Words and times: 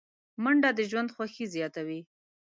منډه 0.43 0.69
د 0.77 0.79
ژوند 0.89 1.13
خوښي 1.15 1.45
زیاتوي 1.55 2.01